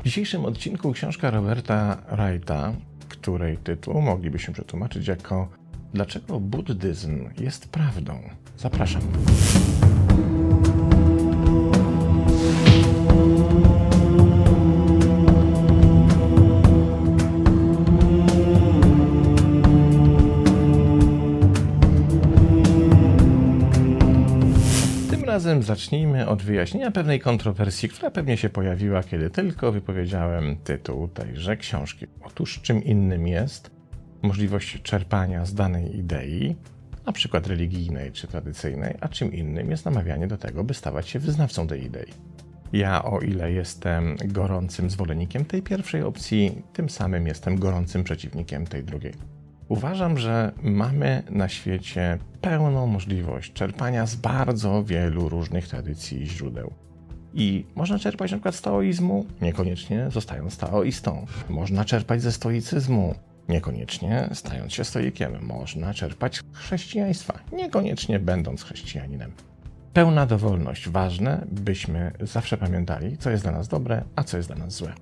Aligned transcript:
W 0.00 0.02
dzisiejszym 0.04 0.44
odcinku 0.44 0.92
książka 0.92 1.30
Roberta 1.30 1.96
Wrighta, 2.12 2.72
której 3.08 3.56
tytuł 3.56 4.02
moglibyśmy 4.02 4.54
przetłumaczyć 4.54 5.08
jako 5.08 5.48
Dlaczego 5.94 6.40
buddyzm 6.40 7.28
jest 7.38 7.68
prawdą? 7.68 8.20
Zapraszam. 8.58 9.02
Razem 25.40 25.62
zacznijmy 25.62 26.28
od 26.28 26.42
wyjaśnienia 26.42 26.90
pewnej 26.90 27.20
kontrowersji, 27.20 27.88
która 27.88 28.10
pewnie 28.10 28.36
się 28.36 28.48
pojawiła, 28.48 29.02
kiedy 29.02 29.30
tylko 29.30 29.72
wypowiedziałem 29.72 30.56
tytuł 30.56 31.08
tejże 31.08 31.56
książki. 31.56 32.06
Otóż 32.22 32.60
czym 32.62 32.84
innym 32.84 33.26
jest 33.26 33.70
możliwość 34.22 34.82
czerpania 34.82 35.44
z 35.44 35.54
danej 35.54 35.96
idei, 35.96 36.56
na 37.06 37.12
przykład 37.12 37.46
religijnej 37.46 38.12
czy 38.12 38.26
tradycyjnej, 38.26 38.94
a 39.00 39.08
czym 39.08 39.32
innym 39.32 39.70
jest 39.70 39.84
namawianie 39.84 40.26
do 40.26 40.38
tego, 40.38 40.64
by 40.64 40.74
stawać 40.74 41.08
się 41.08 41.18
wyznawcą 41.18 41.66
tej 41.66 41.84
idei. 41.84 42.12
Ja, 42.72 43.04
o 43.04 43.20
ile 43.20 43.52
jestem 43.52 44.16
gorącym 44.24 44.90
zwolennikiem 44.90 45.44
tej 45.44 45.62
pierwszej 45.62 46.02
opcji, 46.02 46.62
tym 46.72 46.90
samym 46.90 47.26
jestem 47.26 47.58
gorącym 47.58 48.04
przeciwnikiem 48.04 48.66
tej 48.66 48.84
drugiej. 48.84 49.39
Uważam, 49.70 50.18
że 50.18 50.52
mamy 50.62 51.22
na 51.30 51.48
świecie 51.48 52.18
pełną 52.40 52.86
możliwość 52.86 53.52
czerpania 53.52 54.06
z 54.06 54.14
bardzo 54.14 54.84
wielu 54.84 55.28
różnych 55.28 55.68
tradycji 55.68 56.22
i 56.22 56.26
źródeł. 56.26 56.72
I 57.34 57.66
można 57.74 57.98
czerpać 57.98 58.30
przykład 58.30 58.54
z 58.54 58.62
taoizmu, 58.62 59.26
niekoniecznie 59.42 60.10
zostając 60.10 60.58
taoistą. 60.58 61.26
Można 61.48 61.84
czerpać 61.84 62.22
ze 62.22 62.32
stoicyzmu, 62.32 63.14
niekoniecznie 63.48 64.28
stając 64.32 64.72
się 64.72 64.84
stoikiem. 64.84 65.32
Można 65.42 65.94
czerpać 65.94 66.36
z 66.36 66.56
chrześcijaństwa, 66.56 67.38
niekoniecznie 67.52 68.18
będąc 68.18 68.62
chrześcijaninem. 68.62 69.32
Pełna 69.92 70.26
dowolność. 70.26 70.88
Ważne, 70.88 71.46
byśmy 71.52 72.12
zawsze 72.20 72.56
pamiętali, 72.56 73.16
co 73.18 73.30
jest 73.30 73.42
dla 73.42 73.52
nas 73.52 73.68
dobre, 73.68 74.04
a 74.16 74.24
co 74.24 74.36
jest 74.36 74.48
dla 74.48 74.56
nas 74.56 74.72
złe. 74.72 74.92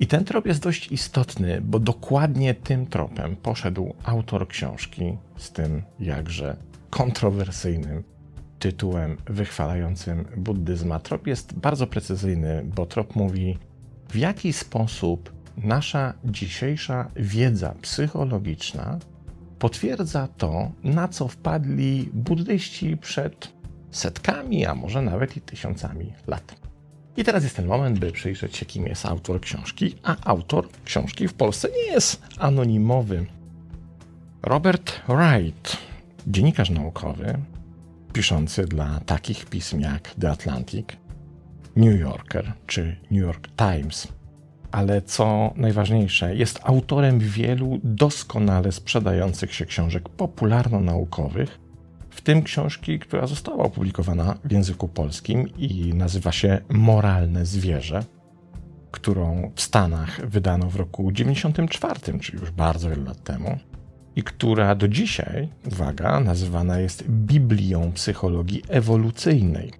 I 0.00 0.06
ten 0.06 0.24
trop 0.24 0.46
jest 0.46 0.62
dość 0.62 0.92
istotny, 0.92 1.60
bo 1.60 1.78
dokładnie 1.78 2.54
tym 2.54 2.86
tropem 2.86 3.36
poszedł 3.36 3.94
autor 4.04 4.48
książki 4.48 5.16
z 5.36 5.52
tym 5.52 5.82
jakże 6.00 6.56
kontrowersyjnym 6.90 8.04
tytułem 8.58 9.16
wychwalającym 9.26 10.24
buddyzm. 10.36 10.94
Trop 11.02 11.26
jest 11.26 11.54
bardzo 11.54 11.86
precyzyjny, 11.86 12.64
bo 12.76 12.86
trop 12.86 13.16
mówi, 13.16 13.58
w 14.08 14.16
jaki 14.16 14.52
sposób 14.52 15.32
nasza 15.56 16.14
dzisiejsza 16.24 17.10
wiedza 17.16 17.74
psychologiczna 17.82 18.98
potwierdza 19.58 20.28
to, 20.28 20.72
na 20.84 21.08
co 21.08 21.28
wpadli 21.28 22.10
buddyści 22.12 22.96
przed 22.96 23.52
setkami, 23.90 24.66
a 24.66 24.74
może 24.74 25.02
nawet 25.02 25.36
i 25.36 25.40
tysiącami 25.40 26.12
lat. 26.26 26.65
I 27.16 27.24
teraz 27.24 27.44
jest 27.44 27.56
ten 27.56 27.66
moment, 27.66 27.98
by 27.98 28.12
przyjrzeć 28.12 28.56
się, 28.56 28.66
kim 28.66 28.86
jest 28.86 29.06
autor 29.06 29.40
książki, 29.40 29.94
a 30.02 30.16
autor 30.24 30.68
książki 30.84 31.28
w 31.28 31.34
Polsce 31.34 31.68
nie 31.68 31.92
jest 31.92 32.22
anonimowy. 32.38 33.26
Robert 34.42 34.92
Wright, 35.08 35.76
dziennikarz 36.26 36.70
naukowy, 36.70 37.38
piszący 38.12 38.66
dla 38.66 39.00
takich 39.06 39.46
pism 39.46 39.80
jak 39.80 40.14
The 40.20 40.30
Atlantic, 40.30 40.86
New 41.76 42.00
Yorker 42.00 42.52
czy 42.66 42.96
New 43.10 43.22
York 43.22 43.48
Times. 43.56 44.08
Ale 44.72 45.02
co 45.02 45.52
najważniejsze, 45.56 46.36
jest 46.36 46.60
autorem 46.62 47.18
wielu 47.18 47.80
doskonale 47.84 48.72
sprzedających 48.72 49.54
się 49.54 49.66
książek 49.66 50.08
popularno-naukowych, 50.08 51.58
w 52.16 52.20
tym 52.20 52.42
książki, 52.42 52.98
która 52.98 53.26
została 53.26 53.64
opublikowana 53.64 54.38
w 54.44 54.52
języku 54.52 54.88
polskim 54.88 55.48
i 55.58 55.94
nazywa 55.94 56.32
się 56.32 56.58
Moralne 56.68 57.46
zwierzę, 57.46 58.04
którą 58.90 59.52
w 59.54 59.62
Stanach 59.62 60.26
wydano 60.28 60.70
w 60.70 60.76
roku 60.76 61.12
94, 61.12 62.18
czyli 62.20 62.38
już 62.38 62.50
bardzo 62.50 62.90
wiele 62.90 63.04
lat 63.04 63.24
temu, 63.24 63.58
i 64.16 64.22
która 64.22 64.74
do 64.74 64.88
dzisiaj, 64.88 65.48
uwaga, 65.66 66.20
nazywana 66.20 66.80
jest 66.80 67.08
Biblią 67.08 67.92
psychologii 67.92 68.62
ewolucyjnej, 68.68 69.72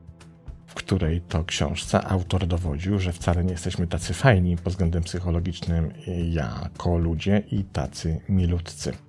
w 0.67 0.75
której 0.75 1.21
to 1.21 1.45
książce 1.45 2.05
autor 2.05 2.47
dowodził, 2.47 2.99
że 2.99 3.13
wcale 3.13 3.45
nie 3.45 3.53
jesteśmy 3.53 3.87
tacy 3.87 4.15
fajni 4.15 4.57
pod 4.57 4.73
względem 4.73 5.03
psychologicznym 5.03 5.93
jako 6.31 6.99
ludzie 6.99 7.43
i 7.51 7.65
tacy 7.65 8.21
milutcy. 8.29 9.06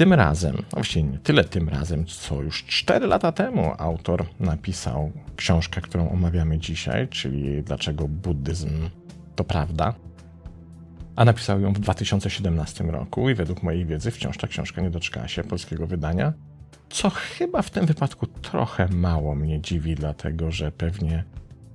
Tym 0.00 0.12
razem, 0.12 0.56
właściwie 0.72 1.02
nie 1.02 1.18
tyle 1.18 1.44
tym 1.44 1.68
razem, 1.68 2.06
co 2.06 2.42
już 2.42 2.64
4 2.64 3.06
lata 3.06 3.32
temu 3.32 3.72
autor 3.78 4.26
napisał 4.40 5.12
książkę, 5.36 5.80
którą 5.80 6.10
omawiamy 6.10 6.58
dzisiaj, 6.58 7.08
czyli 7.08 7.62
Dlaczego 7.62 8.08
buddyzm 8.08 8.88
to 9.36 9.44
prawda. 9.44 9.94
A 11.16 11.24
napisał 11.24 11.60
ją 11.60 11.72
w 11.72 11.78
2017 11.78 12.84
roku 12.84 13.30
i 13.30 13.34
według 13.34 13.62
mojej 13.62 13.86
wiedzy 13.86 14.10
wciąż 14.10 14.38
ta 14.38 14.46
książka 14.46 14.82
nie 14.82 14.90
doczekała 14.90 15.28
się 15.28 15.44
polskiego 15.44 15.86
wydania. 15.86 16.32
Co 16.90 17.10
chyba 17.10 17.62
w 17.62 17.70
tym 17.70 17.86
wypadku 17.86 18.26
trochę 18.26 18.88
mało 18.88 19.34
mnie 19.34 19.60
dziwi, 19.60 19.94
dlatego 19.94 20.50
że 20.50 20.72
pewnie 20.72 21.24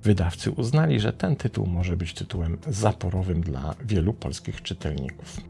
wydawcy 0.02 0.50
uznali, 0.50 1.00
że 1.00 1.12
ten 1.12 1.36
tytuł 1.36 1.66
może 1.66 1.96
być 1.96 2.14
tytułem 2.14 2.58
zaporowym 2.68 3.40
dla 3.40 3.74
wielu 3.84 4.12
polskich 4.12 4.62
czytelników. 4.62 5.40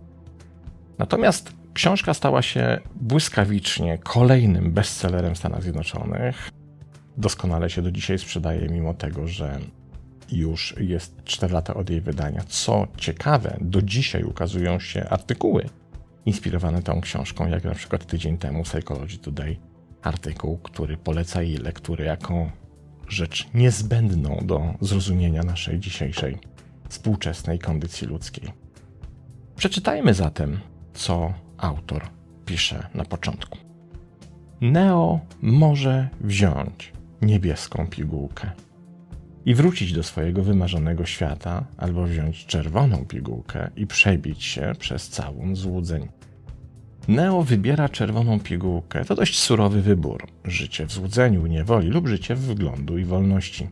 Natomiast 0.99 1.66
książka 1.77 2.15
stała 2.15 2.43
się 2.43 2.81
błyskawicznie 2.95 3.99
kolejnym 3.99 4.73
bestsellerem 4.73 5.35
w 5.35 5.39
Stanach 5.39 5.63
Zjednoczonych. 5.63 6.51
Doskonale 7.17 7.71
się 7.71 7.83
do 7.83 7.91
dzisiaj 7.91 8.19
sprzedaje, 8.19 8.69
mimo 8.69 8.95
tego, 8.95 9.27
że 9.29 9.59
już 10.33 10.75
jest 10.81 11.25
4 11.25 11.53
lata 11.53 11.75
od 11.75 11.91
jej 11.91 12.01
wydania. 12.01 12.43
Co 12.49 12.87
ciekawe, 12.97 13.57
do 13.61 13.83
dzisiaj 13.83 14.23
ukazują 14.25 14.81
się 14.81 15.09
artykuły 15.09 15.69
inspirowane 16.27 16.83
tą 16.83 17.01
książką, 17.01 17.49
jak 17.49 17.65
na 17.65 17.75
przykład 17.75 18.07
tydzień 18.07 18.39
temu 18.39 18.63
Psychology 18.63 19.19
Today 19.19 19.57
artykuł, 20.03 20.59
który 20.59 20.97
poleca 20.97 21.43
jej 21.43 21.57
lekturę 21.57 22.05
jako 22.05 22.51
rzecz 23.09 23.49
niezbędną 23.55 24.39
do 24.43 24.75
zrozumienia 24.81 25.43
naszej 25.43 25.79
dzisiejszej 25.79 26.39
współczesnej 26.89 27.59
kondycji 27.59 28.07
ludzkiej. 28.07 28.49
Przeczytajmy 29.57 30.15
zatem, 30.15 30.61
co 30.95 31.46
autor 31.59 32.03
pisze 32.45 32.89
na 32.95 33.05
początku. 33.05 33.59
Neo 34.61 35.21
może 35.43 36.09
wziąć 36.21 36.93
niebieską 37.23 37.87
pigułkę 37.87 38.51
i 39.45 39.55
wrócić 39.55 39.93
do 39.93 40.03
swojego 40.03 40.43
wymarzonego 40.43 41.07
świata, 41.07 41.65
albo 41.77 42.05
wziąć 42.05 42.47
czerwoną 42.47 43.05
pigułkę 43.05 43.71
i 43.77 43.87
przebić 43.87 44.45
się 44.45 44.73
przez 44.79 45.09
całą 45.09 45.57
złudzeń. 45.57 46.09
Neo 47.09 47.43
wybiera 47.43 47.89
czerwoną 47.89 48.41
pigułkę. 48.41 49.05
To 49.05 49.15
dość 49.15 49.39
surowy 49.39 49.83
wybór. 49.83 50.27
Życie 50.45 50.87
w 50.87 50.93
złudzeniu, 50.93 51.47
niewoli 51.47 51.89
lub 51.89 52.09
życie 52.09 52.35
w 52.35 52.41
wyglądu 52.41 52.99
i 52.99 53.05
wolności. 53.05 53.69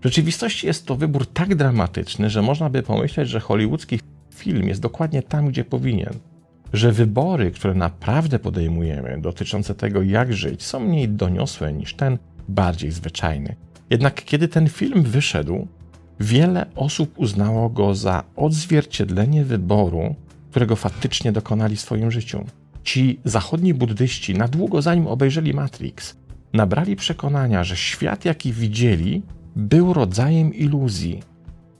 W 0.00 0.04
rzeczywistości 0.04 0.66
jest 0.66 0.86
to 0.86 0.96
wybór 0.96 1.26
tak 1.26 1.54
dramatyczny, 1.54 2.30
że 2.30 2.42
można 2.42 2.70
by 2.70 2.82
pomyśleć, 2.82 3.28
że 3.28 3.40
hollywoodzki 3.40 4.00
film 4.34 4.68
jest 4.68 4.80
dokładnie 4.80 5.22
tam, 5.22 5.48
gdzie 5.48 5.64
powinien. 5.64 6.14
Że 6.72 6.92
wybory, 6.92 7.50
które 7.50 7.74
naprawdę 7.74 8.38
podejmujemy 8.38 9.20
dotyczące 9.20 9.74
tego, 9.74 10.02
jak 10.02 10.32
żyć, 10.32 10.62
są 10.62 10.80
mniej 10.80 11.08
doniosłe 11.08 11.72
niż 11.72 11.94
ten 11.94 12.18
bardziej 12.48 12.90
zwyczajny. 12.90 13.56
Jednak 13.90 14.24
kiedy 14.24 14.48
ten 14.48 14.68
film 14.68 15.02
wyszedł, 15.02 15.66
wiele 16.20 16.66
osób 16.76 17.18
uznało 17.18 17.70
go 17.70 17.94
za 17.94 18.24
odzwierciedlenie 18.36 19.44
wyboru, 19.44 20.14
którego 20.50 20.76
faktycznie 20.76 21.32
dokonali 21.32 21.76
w 21.76 21.80
swoim 21.80 22.10
życiu. 22.10 22.44
Ci 22.84 23.20
zachodni 23.24 23.74
buddyści, 23.74 24.34
na 24.34 24.48
długo 24.48 24.82
zanim 24.82 25.06
obejrzeli 25.06 25.54
Matrix, 25.54 26.16
nabrali 26.52 26.96
przekonania, 26.96 27.64
że 27.64 27.76
świat, 27.76 28.24
jaki 28.24 28.52
widzieli, 28.52 29.22
był 29.56 29.92
rodzajem 29.92 30.54
iluzji. 30.54 31.20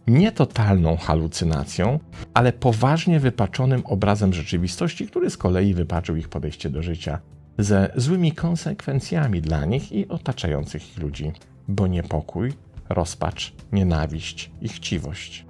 Nie 0.09 0.33
totalną 0.33 0.97
halucynacją, 0.97 1.99
ale 2.35 2.53
poważnie 2.53 3.21
wypaczonym 3.21 3.87
obrazem 3.87 4.33
rzeczywistości, 4.33 5.07
który 5.07 5.31
z 5.31 5.37
kolei 5.37 5.75
wypaczył 5.75 6.17
ich 6.17 6.29
podejście 6.29 6.71
do 6.71 6.83
życia 6.83 7.19
ze 7.59 7.93
złymi 7.97 8.33
konsekwencjami 8.33 9.41
dla 9.41 9.65
nich 9.65 9.93
i 9.93 10.09
otaczających 10.09 10.89
ich 10.89 10.99
ludzi 10.99 11.33
bo 11.69 11.87
niepokój, 11.87 12.53
rozpacz, 12.89 13.55
nienawiść 13.73 14.51
i 14.61 14.69
chciwość. 14.69 15.47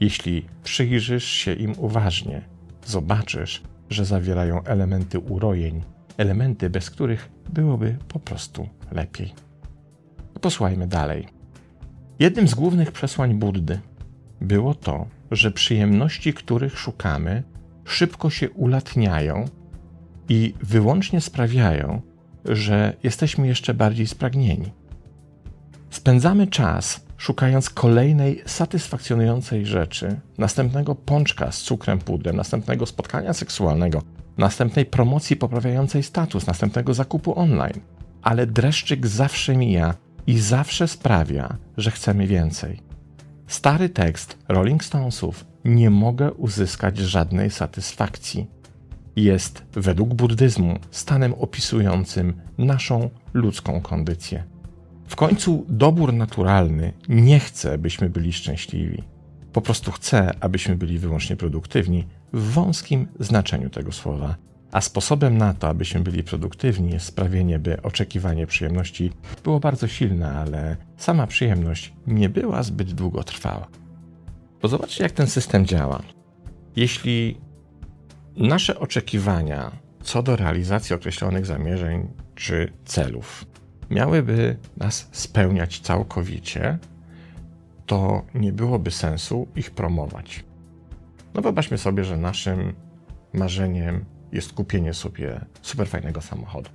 Jeśli 0.00 0.46
przyjrzysz 0.64 1.24
się 1.24 1.52
im 1.52 1.74
uważnie, 1.78 2.42
zobaczysz, 2.84 3.62
że 3.90 4.04
zawierają 4.04 4.64
elementy 4.64 5.18
urojeń, 5.18 5.82
elementy, 6.16 6.70
bez 6.70 6.90
których 6.90 7.28
byłoby 7.52 7.96
po 8.08 8.18
prostu 8.18 8.68
lepiej. 8.92 9.34
Posłuchajmy 10.40 10.86
dalej. 10.86 11.35
Jednym 12.18 12.48
z 12.48 12.54
głównych 12.54 12.92
przesłań 12.92 13.34
Buddy 13.34 13.80
było 14.40 14.74
to, 14.74 15.06
że 15.30 15.50
przyjemności, 15.50 16.34
których 16.34 16.78
szukamy, 16.78 17.42
szybko 17.84 18.30
się 18.30 18.50
ulatniają 18.50 19.44
i 20.28 20.54
wyłącznie 20.62 21.20
sprawiają, 21.20 22.02
że 22.44 22.96
jesteśmy 23.02 23.46
jeszcze 23.46 23.74
bardziej 23.74 24.06
spragnieni. 24.06 24.72
Spędzamy 25.90 26.46
czas 26.46 27.06
szukając 27.16 27.70
kolejnej 27.70 28.42
satysfakcjonującej 28.46 29.66
rzeczy, 29.66 30.20
następnego 30.38 30.94
pączka 30.94 31.52
z 31.52 31.62
cukrem 31.62 31.98
pudrem, 31.98 32.36
następnego 32.36 32.86
spotkania 32.86 33.32
seksualnego, 33.32 34.02
następnej 34.38 34.86
promocji 34.86 35.36
poprawiającej 35.36 36.02
status, 36.02 36.46
następnego 36.46 36.94
zakupu 36.94 37.38
online. 37.38 37.80
Ale 38.22 38.46
dreszczyk 38.46 39.06
zawsze 39.06 39.56
mija 39.56 39.94
i 40.26 40.38
zawsze 40.38 40.88
sprawia, 40.88 41.56
że 41.76 41.90
chcemy 41.90 42.26
więcej. 42.26 42.80
Stary 43.46 43.88
tekst 43.88 44.38
Rolling 44.48 44.84
Stonesów 44.84 45.44
nie 45.64 45.90
mogę 45.90 46.32
uzyskać 46.32 46.98
żadnej 46.98 47.50
satysfakcji. 47.50 48.46
Jest 49.16 49.62
według 49.72 50.14
buddyzmu 50.14 50.78
stanem 50.90 51.34
opisującym 51.34 52.34
naszą 52.58 53.10
ludzką 53.34 53.80
kondycję. 53.80 54.44
W 55.06 55.16
końcu 55.16 55.66
dobór 55.68 56.12
naturalny 56.12 56.92
nie 57.08 57.40
chce, 57.40 57.78
byśmy 57.78 58.10
byli 58.10 58.32
szczęśliwi. 58.32 59.02
Po 59.52 59.60
prostu 59.60 59.92
chce, 59.92 60.30
abyśmy 60.40 60.76
byli 60.76 60.98
wyłącznie 60.98 61.36
produktywni 61.36 62.06
w 62.32 62.52
wąskim 62.52 63.08
znaczeniu 63.20 63.70
tego 63.70 63.92
słowa. 63.92 64.36
A 64.76 64.80
sposobem 64.80 65.38
na 65.38 65.54
to, 65.54 65.68
abyśmy 65.68 66.00
byli 66.00 66.22
produktywni, 66.24 66.90
jest 66.90 67.06
sprawienie, 67.06 67.58
by 67.58 67.82
oczekiwanie 67.82 68.46
przyjemności 68.46 69.12
było 69.44 69.60
bardzo 69.60 69.88
silne, 69.88 70.32
ale 70.32 70.76
sama 70.96 71.26
przyjemność 71.26 71.92
nie 72.06 72.28
była 72.28 72.62
zbyt 72.62 72.92
długotrwała. 72.92 73.68
Bo 74.62 74.68
zobaczcie, 74.68 75.02
jak 75.02 75.12
ten 75.12 75.26
system 75.26 75.66
działa. 75.66 76.02
Jeśli 76.76 77.40
nasze 78.36 78.78
oczekiwania 78.78 79.72
co 80.02 80.22
do 80.22 80.36
realizacji 80.36 80.96
określonych 80.96 81.46
zamierzeń 81.46 82.08
czy 82.34 82.72
celów 82.84 83.44
miałyby 83.90 84.56
nas 84.76 85.08
spełniać 85.12 85.80
całkowicie, 85.80 86.78
to 87.86 88.22
nie 88.34 88.52
byłoby 88.52 88.90
sensu 88.90 89.48
ich 89.56 89.70
promować. 89.70 90.44
No 91.34 91.42
wyobraźmy 91.42 91.78
sobie, 91.78 92.04
że 92.04 92.16
naszym 92.16 92.74
marzeniem 93.32 94.15
jest 94.36 94.52
kupienie 94.52 94.94
sobie 94.94 95.40
super 95.62 95.88
fajnego 95.88 96.20
samochodu. 96.20 96.70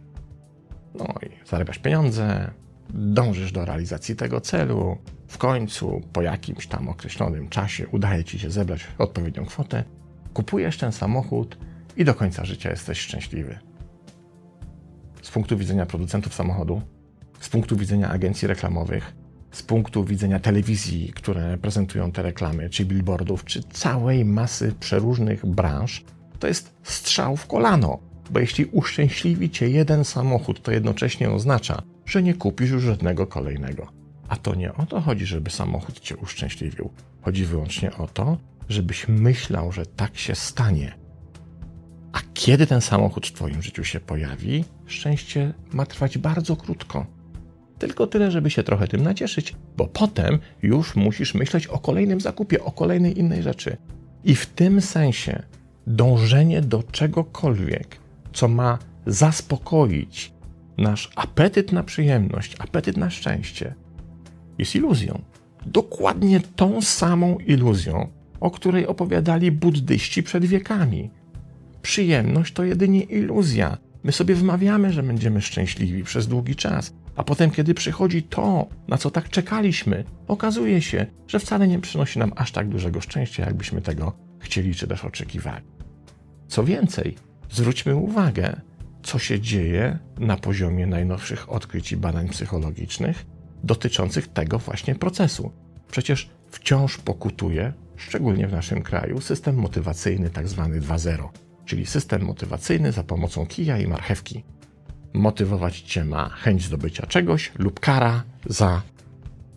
No 0.95 1.05
i 1.05 1.47
zarabiasz 1.47 1.79
pieniądze, 1.79 2.51
dążysz 2.89 3.51
do 3.51 3.65
realizacji 3.65 4.15
tego 4.15 4.41
celu, 4.41 4.97
w 5.27 5.37
końcu 5.37 6.01
po 6.13 6.21
jakimś 6.21 6.67
tam 6.67 6.89
określonym 6.89 7.49
czasie 7.49 7.87
udaje 7.87 8.23
ci 8.23 8.39
się 8.39 8.51
zebrać 8.51 8.87
odpowiednią 8.97 9.45
kwotę, 9.45 9.83
kupujesz 10.33 10.77
ten 10.77 10.91
samochód 10.91 11.57
i 11.97 12.05
do 12.05 12.15
końca 12.15 12.45
życia 12.45 12.69
jesteś 12.69 12.99
szczęśliwy. 12.99 13.59
Z 15.21 15.31
punktu 15.31 15.57
widzenia 15.57 15.85
producentów 15.85 16.33
samochodu, 16.33 16.81
z 17.39 17.49
punktu 17.49 17.75
widzenia 17.75 18.09
agencji 18.09 18.47
reklamowych, 18.47 19.13
z 19.51 19.63
punktu 19.63 20.03
widzenia 20.03 20.39
telewizji, 20.39 21.13
które 21.15 21.57
prezentują 21.57 22.11
te 22.11 22.21
reklamy, 22.21 22.69
czy 22.69 22.85
billboardów, 22.85 23.45
czy 23.45 23.63
całej 23.63 24.25
masy 24.25 24.73
przeróżnych 24.79 25.45
branż, 25.45 26.03
to 26.41 26.47
jest 26.47 26.73
strzał 26.83 27.37
w 27.37 27.47
kolano. 27.47 27.99
Bo 28.31 28.39
jeśli 28.39 28.65
uszczęśliwi 28.65 29.49
cię 29.49 29.69
jeden 29.69 30.05
samochód, 30.05 30.61
to 30.61 30.71
jednocześnie 30.71 31.31
oznacza, 31.31 31.81
że 32.05 32.23
nie 32.23 32.33
kupisz 32.33 32.69
już 32.69 32.83
żadnego 32.83 33.27
kolejnego. 33.27 33.87
A 34.29 34.35
to 34.35 34.55
nie 34.55 34.73
o 34.73 34.85
to 34.85 35.01
chodzi, 35.01 35.25
żeby 35.25 35.49
samochód 35.49 35.99
cię 35.99 36.17
uszczęśliwił. 36.17 36.89
Chodzi 37.21 37.45
wyłącznie 37.45 37.93
o 37.93 38.07
to, 38.07 38.37
żebyś 38.69 39.07
myślał, 39.07 39.71
że 39.71 39.85
tak 39.85 40.17
się 40.17 40.35
stanie. 40.35 40.93
A 42.13 42.19
kiedy 42.33 42.67
ten 42.67 42.81
samochód 42.81 43.27
w 43.27 43.33
Twoim 43.33 43.61
życiu 43.61 43.83
się 43.83 43.99
pojawi, 43.99 44.65
szczęście 44.85 45.53
ma 45.73 45.85
trwać 45.85 46.17
bardzo 46.17 46.55
krótko. 46.55 47.05
Tylko 47.79 48.07
tyle, 48.07 48.31
żeby 48.31 48.49
się 48.49 48.63
trochę 48.63 48.87
tym 48.87 49.03
nacieszyć, 49.03 49.55
bo 49.77 49.87
potem 49.87 50.39
już 50.63 50.95
musisz 50.95 51.33
myśleć 51.33 51.67
o 51.67 51.79
kolejnym 51.79 52.21
zakupie, 52.21 52.63
o 52.63 52.71
kolejnej 52.71 53.19
innej 53.19 53.43
rzeczy. 53.43 53.77
I 54.23 54.35
w 54.35 54.45
tym 54.45 54.81
sensie 54.81 55.43
dążenie 55.87 56.61
do 56.61 56.83
czegokolwiek, 56.83 57.99
co 58.33 58.47
ma 58.47 58.77
zaspokoić 59.05 60.33
nasz 60.77 61.09
apetyt 61.15 61.71
na 61.71 61.83
przyjemność, 61.83 62.55
apetyt 62.59 62.97
na 62.97 63.09
szczęście, 63.09 63.75
jest 64.57 64.75
iluzją. 64.75 65.21
Dokładnie 65.65 66.39
tą 66.55 66.81
samą 66.81 67.37
iluzją, 67.37 68.07
o 68.39 68.51
której 68.51 68.87
opowiadali 68.87 69.51
buddyści 69.51 70.23
przed 70.23 70.45
wiekami. 70.45 71.09
Przyjemność 71.81 72.53
to 72.53 72.63
jedynie 72.63 73.01
iluzja. 73.01 73.77
My 74.03 74.11
sobie 74.11 74.35
wmawiamy, 74.35 74.93
że 74.93 75.03
będziemy 75.03 75.41
szczęśliwi 75.41 76.03
przez 76.03 76.27
długi 76.27 76.55
czas, 76.55 76.93
a 77.15 77.23
potem, 77.23 77.51
kiedy 77.51 77.73
przychodzi 77.73 78.23
to, 78.23 78.67
na 78.87 78.97
co 78.97 79.11
tak 79.11 79.29
czekaliśmy, 79.29 80.03
okazuje 80.27 80.81
się, 80.81 81.05
że 81.27 81.39
wcale 81.39 81.67
nie 81.67 81.79
przynosi 81.79 82.19
nam 82.19 82.31
aż 82.35 82.51
tak 82.51 82.69
dużego 82.69 83.01
szczęścia, 83.01 83.45
jakbyśmy 83.45 83.81
tego 83.81 84.30
chcieli 84.41 84.75
czy 84.75 84.87
też 84.87 85.05
oczekiwali. 85.05 85.65
Co 86.47 86.63
więcej, 86.63 87.15
zwróćmy 87.49 87.95
uwagę, 87.95 88.61
co 89.03 89.19
się 89.19 89.39
dzieje 89.39 89.99
na 90.19 90.37
poziomie 90.37 90.87
najnowszych 90.87 91.51
odkryć 91.51 91.91
i 91.91 91.97
badań 91.97 92.29
psychologicznych 92.29 93.25
dotyczących 93.63 94.27
tego 94.27 94.59
właśnie 94.59 94.95
procesu. 94.95 95.51
Przecież 95.91 96.29
wciąż 96.49 96.97
pokutuje, 96.97 97.73
szczególnie 97.95 98.47
w 98.47 98.51
naszym 98.51 98.81
kraju, 98.81 99.21
system 99.21 99.55
motywacyjny 99.55 100.29
tzw. 100.29 100.69
Tak 100.73 100.81
2.0, 100.81 101.29
czyli 101.65 101.85
system 101.85 102.21
motywacyjny 102.21 102.91
za 102.91 103.03
pomocą 103.03 103.45
kija 103.45 103.77
i 103.77 103.87
marchewki. 103.87 104.43
Motywować 105.13 105.81
cię 105.81 106.05
ma 106.05 106.29
chęć 106.29 106.65
zdobycia 106.65 107.07
czegoś 107.07 107.51
lub 107.57 107.79
kara 107.79 108.23
za 108.45 108.81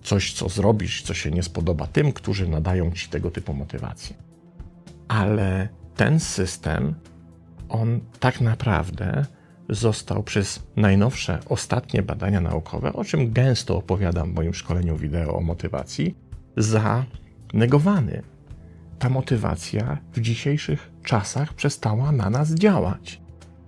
coś, 0.03 0.33
co 0.33 0.49
zrobisz, 0.49 1.03
co 1.03 1.15
się 1.15 1.31
nie 1.31 1.43
spodoba 1.43 1.87
tym, 1.87 2.13
którzy 2.13 2.49
nadają 2.49 2.91
ci 2.91 3.09
tego 3.09 3.31
typu 3.31 3.55
motywację. 3.55 4.17
Ale 5.09 5.69
ten 5.97 6.21
system, 6.21 6.95
on 7.69 8.01
tak 8.21 8.41
naprawdę 8.41 9.25
został 9.69 10.23
przez 10.23 10.67
najnowsze, 10.77 11.39
ostatnie 11.49 12.03
badania 12.03 12.41
naukowe, 12.41 12.93
o 12.93 13.05
czym 13.05 13.33
gęsto 13.33 13.77
opowiadam 13.77 14.33
w 14.33 14.35
moim 14.35 14.55
szkoleniu 14.55 14.97
wideo 14.97 15.37
o 15.37 15.41
motywacji, 15.41 16.15
zanegowany. 16.57 18.23
Ta 18.99 19.09
motywacja 19.09 19.99
w 20.13 20.21
dzisiejszych 20.21 20.91
czasach 21.03 21.55
przestała 21.55 22.13
na 22.13 22.31
nas 22.31 22.55
działać. 22.55 23.21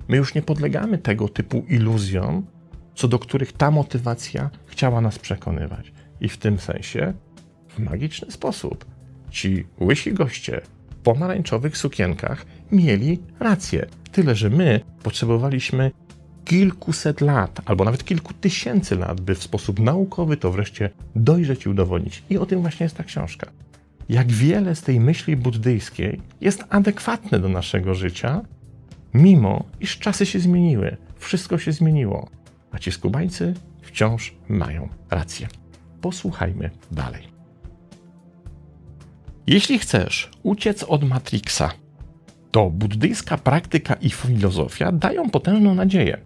My 0.08 0.16
już 0.16 0.34
nie 0.34 0.42
podlegamy 0.42 0.98
tego 0.98 1.28
typu 1.28 1.64
iluzjom, 1.68 2.46
co 2.94 3.08
do 3.08 3.18
których 3.18 3.52
ta 3.52 3.70
motywacja 3.70 4.50
chciała 4.66 5.00
nas 5.00 5.18
przekonywać. 5.18 5.92
I 6.20 6.28
w 6.28 6.38
tym 6.38 6.58
sensie, 6.58 7.14
w 7.68 7.78
magiczny 7.78 8.30
sposób, 8.30 8.84
ci 9.30 9.66
łysi 9.80 10.12
goście 10.12 10.60
pomarańczowych 11.06 11.78
sukienkach 11.78 12.46
mieli 12.72 13.18
rację. 13.40 13.86
Tyle, 14.12 14.34
że 14.34 14.50
my 14.50 14.80
potrzebowaliśmy 15.02 15.90
kilkuset 16.44 17.20
lat, 17.20 17.60
albo 17.64 17.84
nawet 17.84 18.04
kilku 18.04 18.34
tysięcy 18.34 18.96
lat, 18.96 19.20
by 19.20 19.34
w 19.34 19.42
sposób 19.42 19.80
naukowy 19.80 20.36
to 20.36 20.52
wreszcie 20.52 20.90
dojrzeć 21.16 21.66
i 21.66 21.68
udowodnić. 21.68 22.22
I 22.30 22.38
o 22.38 22.46
tym 22.46 22.60
właśnie 22.60 22.84
jest 22.84 22.96
ta 22.96 23.04
książka. 23.04 23.46
Jak 24.08 24.32
wiele 24.32 24.74
z 24.74 24.82
tej 24.82 25.00
myśli 25.00 25.36
buddyjskiej 25.36 26.20
jest 26.40 26.64
adekwatne 26.70 27.40
do 27.40 27.48
naszego 27.48 27.94
życia, 27.94 28.40
mimo 29.14 29.64
iż 29.80 29.98
czasy 29.98 30.26
się 30.26 30.40
zmieniły, 30.40 30.96
wszystko 31.18 31.58
się 31.58 31.72
zmieniło, 31.72 32.28
a 32.72 32.78
ci 32.78 32.92
skubańcy 32.92 33.54
wciąż 33.82 34.34
mają 34.48 34.88
rację. 35.10 35.48
Posłuchajmy 36.00 36.70
dalej. 36.90 37.35
Jeśli 39.46 39.78
chcesz 39.78 40.30
uciec 40.42 40.82
od 40.82 41.04
Matrixa, 41.04 41.72
to 42.50 42.70
buddyjska 42.70 43.38
praktyka 43.38 43.94
i 43.94 44.10
filozofia 44.10 44.92
dają 44.92 45.30
potężną 45.30 45.74
nadzieję. 45.74 46.18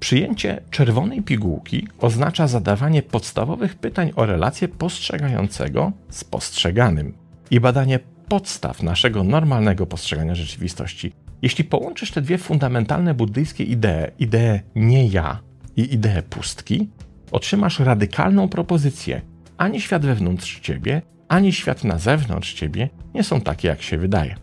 Przyjęcie 0.00 0.62
czerwonej 0.70 1.22
pigułki 1.22 1.88
oznacza 1.98 2.46
zadawanie 2.46 3.02
podstawowych 3.02 3.74
pytań 3.74 4.12
o 4.16 4.26
relację 4.26 4.68
postrzegającego 4.68 5.92
z 6.10 6.24
postrzeganym 6.24 7.14
i 7.50 7.60
badanie 7.60 8.00
podstaw 8.28 8.82
naszego 8.82 9.24
normalnego 9.24 9.86
postrzegania 9.86 10.34
rzeczywistości. 10.34 11.12
Jeśli 11.42 11.64
połączysz 11.64 12.10
te 12.10 12.22
dwie 12.22 12.38
fundamentalne 12.38 13.14
buddyjskie 13.14 13.64
idee, 13.64 14.10
ideę 14.18 14.60
nie 14.74 15.06
ja 15.06 15.40
i 15.76 15.94
ideę 15.94 16.22
pustki, 16.22 16.88
otrzymasz 17.32 17.80
radykalną 17.80 18.48
propozycję. 18.48 19.20
Ani 19.56 19.80
świat 19.80 20.06
wewnątrz 20.06 20.60
ciebie, 20.60 21.02
ani 21.28 21.52
świat 21.52 21.84
na 21.84 21.98
zewnątrz 21.98 22.54
ciebie 22.54 22.88
nie 23.14 23.22
są 23.22 23.40
takie, 23.40 23.68
jak 23.68 23.82
się 23.82 23.98
wydaje. 23.98 24.36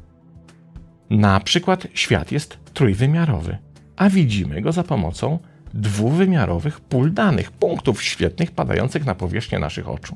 Na 1.09 1.39
przykład 1.39 1.87
świat 1.93 2.31
jest 2.31 2.57
trójwymiarowy, 2.73 3.57
a 3.95 4.09
widzimy 4.09 4.61
go 4.61 4.71
za 4.71 4.83
pomocą 4.83 5.39
dwuwymiarowych 5.73 6.79
pól 6.79 7.13
danych, 7.13 7.51
punktów 7.51 8.03
świetnych 8.03 8.51
padających 8.51 9.05
na 9.05 9.15
powierzchnię 9.15 9.59
naszych 9.59 9.89
oczu. 9.89 10.15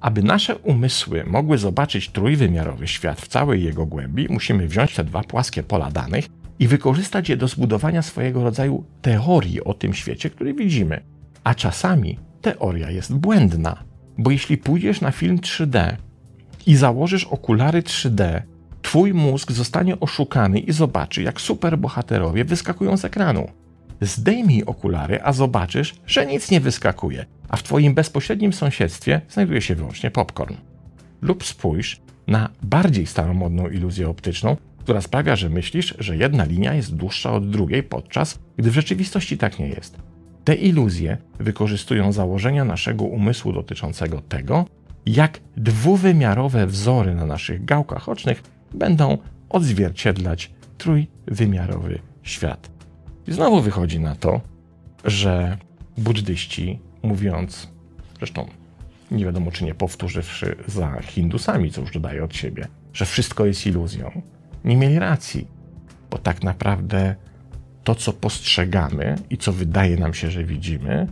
Aby 0.00 0.22
nasze 0.22 0.56
umysły 0.56 1.24
mogły 1.24 1.58
zobaczyć 1.58 2.08
trójwymiarowy 2.08 2.88
świat 2.88 3.20
w 3.20 3.28
całej 3.28 3.64
jego 3.64 3.86
głębi, 3.86 4.26
musimy 4.30 4.68
wziąć 4.68 4.94
te 4.94 5.04
dwa 5.04 5.22
płaskie 5.22 5.62
pola 5.62 5.90
danych 5.90 6.28
i 6.58 6.68
wykorzystać 6.68 7.28
je 7.28 7.36
do 7.36 7.48
zbudowania 7.48 8.02
swojego 8.02 8.42
rodzaju 8.42 8.84
teorii 9.02 9.64
o 9.64 9.74
tym 9.74 9.94
świecie, 9.94 10.30
który 10.30 10.54
widzimy. 10.54 11.00
A 11.44 11.54
czasami 11.54 12.18
teoria 12.40 12.90
jest 12.90 13.14
błędna, 13.14 13.84
bo 14.18 14.30
jeśli 14.30 14.56
pójdziesz 14.56 15.00
na 15.00 15.10
film 15.10 15.38
3D 15.38 15.96
i 16.66 16.76
założysz 16.76 17.24
okulary 17.24 17.82
3D, 17.82 18.42
twój 18.82 19.14
mózg 19.14 19.52
zostanie 19.52 20.00
oszukany 20.00 20.58
i 20.58 20.72
zobaczy, 20.72 21.22
jak 21.22 21.40
superbohaterowie 21.40 22.44
wyskakują 22.44 22.96
z 22.96 23.04
ekranu. 23.04 23.48
Zdejmij 24.00 24.64
okulary, 24.64 25.22
a 25.22 25.32
zobaczysz, 25.32 25.94
że 26.06 26.26
nic 26.26 26.50
nie 26.50 26.60
wyskakuje, 26.60 27.26
a 27.48 27.56
w 27.56 27.62
twoim 27.62 27.94
bezpośrednim 27.94 28.52
sąsiedztwie 28.52 29.20
znajduje 29.28 29.62
się 29.62 29.74
wyłącznie 29.74 30.10
popcorn. 30.10 30.54
Lub 31.22 31.44
spójrz 31.44 32.00
na 32.26 32.48
bardziej 32.62 33.06
staromodną 33.06 33.68
iluzję 33.68 34.08
optyczną, 34.08 34.56
która 34.78 35.00
sprawia, 35.00 35.36
że 35.36 35.48
myślisz, 35.48 35.94
że 35.98 36.16
jedna 36.16 36.44
linia 36.44 36.74
jest 36.74 36.96
dłuższa 36.96 37.32
od 37.32 37.50
drugiej, 37.50 37.82
podczas 37.82 38.38
gdy 38.56 38.70
w 38.70 38.74
rzeczywistości 38.74 39.38
tak 39.38 39.58
nie 39.58 39.68
jest. 39.68 39.96
Te 40.46 40.54
iluzje 40.54 41.18
wykorzystują 41.38 42.12
założenia 42.12 42.64
naszego 42.64 43.04
umysłu 43.04 43.52
dotyczącego 43.52 44.20
tego, 44.20 44.64
jak 45.06 45.40
dwuwymiarowe 45.56 46.66
wzory 46.66 47.14
na 47.14 47.26
naszych 47.26 47.64
gałkach 47.64 48.08
ocznych 48.08 48.42
będą 48.74 49.18
odzwierciedlać 49.48 50.50
trójwymiarowy 50.78 51.98
świat. 52.22 52.70
I 53.26 53.32
znowu 53.32 53.60
wychodzi 53.60 54.00
na 54.00 54.14
to, 54.14 54.40
że 55.04 55.58
buddyści, 55.98 56.78
mówiąc, 57.02 57.68
zresztą 58.18 58.46
nie 59.10 59.24
wiadomo 59.24 59.50
czy 59.50 59.64
nie 59.64 59.74
powtórzywszy 59.74 60.56
za 60.66 61.00
Hindusami, 61.00 61.70
co 61.70 61.80
już 61.80 61.92
dodaje 61.92 62.24
od 62.24 62.36
siebie, 62.36 62.68
że 62.92 63.04
wszystko 63.04 63.46
jest 63.46 63.66
iluzją, 63.66 64.22
nie 64.64 64.76
mieli 64.76 64.98
racji, 64.98 65.46
bo 66.10 66.18
tak 66.18 66.42
naprawdę 66.42 67.16
to, 67.86 67.94
co 67.94 68.12
postrzegamy 68.12 69.16
i 69.30 69.38
co 69.38 69.52
wydaje 69.52 69.96
nam 69.96 70.14
się, 70.14 70.30
że 70.30 70.44
widzimy, 70.44 71.06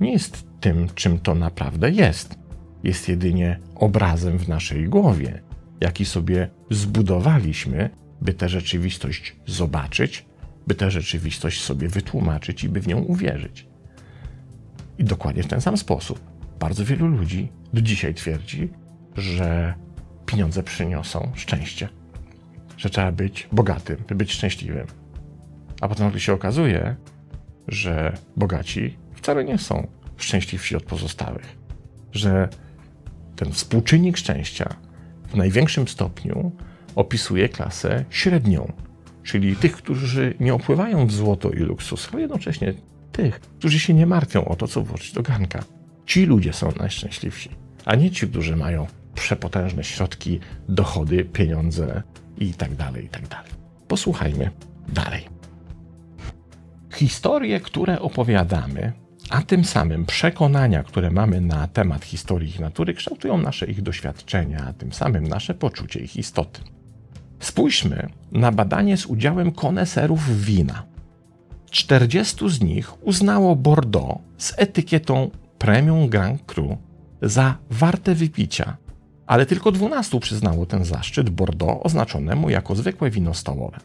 nie 0.00 0.12
jest 0.12 0.46
tym, 0.60 0.88
czym 0.94 1.18
to 1.18 1.34
naprawdę 1.34 1.90
jest. 1.90 2.38
Jest 2.82 3.08
jedynie 3.08 3.58
obrazem 3.74 4.38
w 4.38 4.48
naszej 4.48 4.88
głowie, 4.88 5.42
jaki 5.80 6.04
sobie 6.04 6.48
zbudowaliśmy, 6.70 7.90
by 8.20 8.34
tę 8.34 8.48
rzeczywistość 8.48 9.36
zobaczyć, 9.46 10.24
by 10.66 10.74
tę 10.74 10.90
rzeczywistość 10.90 11.60
sobie 11.60 11.88
wytłumaczyć 11.88 12.64
i 12.64 12.68
by 12.68 12.80
w 12.80 12.86
nią 12.86 12.98
uwierzyć. 12.98 13.66
I 14.98 15.04
dokładnie 15.04 15.42
w 15.42 15.46
ten 15.46 15.60
sam 15.60 15.76
sposób 15.76 16.20
bardzo 16.60 16.84
wielu 16.84 17.06
ludzi 17.06 17.48
do 17.72 17.80
dzisiaj 17.82 18.14
twierdzi, 18.14 18.68
że 19.16 19.74
pieniądze 20.26 20.62
przyniosą 20.62 21.32
szczęście, 21.34 21.88
że 22.76 22.90
trzeba 22.90 23.12
być 23.12 23.48
bogatym, 23.52 23.96
by 24.08 24.14
być 24.14 24.32
szczęśliwym. 24.32 24.99
A 25.80 25.88
potem 25.88 26.06
nagle 26.06 26.20
się 26.20 26.32
okazuje, 26.32 26.96
że 27.68 28.16
bogaci 28.36 28.96
wcale 29.14 29.44
nie 29.44 29.58
są 29.58 29.86
szczęśliwsi 30.16 30.76
od 30.76 30.82
pozostałych, 30.82 31.56
że 32.12 32.48
ten 33.36 33.52
współczynnik 33.52 34.16
szczęścia 34.16 34.74
w 35.28 35.36
największym 35.36 35.88
stopniu 35.88 36.52
opisuje 36.94 37.48
klasę 37.48 38.04
średnią, 38.10 38.72
czyli 39.22 39.56
tych, 39.56 39.72
którzy 39.72 40.34
nie 40.40 40.54
opływają 40.54 41.06
w 41.06 41.12
złoto 41.12 41.50
i 41.50 41.58
luksus, 41.58 42.08
ale 42.12 42.20
jednocześnie 42.20 42.74
tych, 43.12 43.40
którzy 43.40 43.78
się 43.78 43.94
nie 43.94 44.06
martwią 44.06 44.44
o 44.44 44.56
to, 44.56 44.68
co 44.68 44.82
włożyć 44.82 45.12
do 45.12 45.22
garnka. 45.22 45.64
Ci 46.06 46.26
ludzie 46.26 46.52
są 46.52 46.72
najszczęśliwsi, 46.78 47.50
a 47.84 47.94
nie 47.94 48.10
ci, 48.10 48.28
którzy 48.28 48.56
mają 48.56 48.86
przepotężne 49.14 49.84
środki, 49.84 50.40
dochody, 50.68 51.24
pieniądze 51.24 52.02
i 52.38 52.54
tak 52.54 52.74
dalej, 52.74 53.04
i 53.04 53.08
tak 53.08 53.28
dalej. 53.28 53.50
Posłuchajmy 53.88 54.50
dalej. 54.88 55.39
Historie, 56.90 57.60
które 57.60 58.00
opowiadamy, 58.00 58.92
a 59.30 59.42
tym 59.42 59.64
samym 59.64 60.06
przekonania, 60.06 60.82
które 60.82 61.10
mamy 61.10 61.40
na 61.40 61.66
temat 61.66 62.04
historii 62.04 62.48
ich 62.48 62.60
natury, 62.60 62.94
kształtują 62.94 63.38
nasze 63.38 63.66
ich 63.66 63.82
doświadczenia, 63.82 64.64
a 64.68 64.72
tym 64.72 64.92
samym 64.92 65.26
nasze 65.26 65.54
poczucie 65.54 66.00
ich 66.00 66.16
istoty. 66.16 66.60
Spójrzmy 67.40 68.08
na 68.32 68.52
badanie 68.52 68.96
z 68.96 69.06
udziałem 69.06 69.52
koneserów 69.52 70.44
wina. 70.44 70.82
40 71.70 72.50
z 72.50 72.60
nich 72.60 73.06
uznało 73.06 73.56
Bordeaux 73.56 74.20
z 74.38 74.54
etykietą 74.56 75.30
Premium 75.58 76.08
Grand 76.08 76.42
Cru 76.46 76.76
za 77.22 77.56
warte 77.70 78.14
wypicia, 78.14 78.76
ale 79.26 79.46
tylko 79.46 79.72
12 79.72 80.20
przyznało 80.20 80.66
ten 80.66 80.84
zaszczyt 80.84 81.30
Bordeaux 81.30 81.86
oznaczonemu 81.86 82.50
jako 82.50 82.74
zwykłe 82.74 83.10
wino 83.10 83.34
stołowe. 83.34 83.78